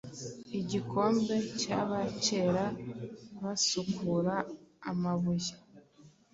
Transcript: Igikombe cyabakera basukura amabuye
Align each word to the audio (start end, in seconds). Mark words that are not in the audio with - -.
Igikombe 0.59 1.35
cyabakera 1.59 2.65
basukura 3.41 4.35
amabuye 4.91 5.53